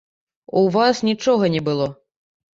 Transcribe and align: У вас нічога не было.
У 0.61 0.63
вас 0.75 1.03
нічога 1.11 1.51
не 1.59 1.63
было. 1.69 1.87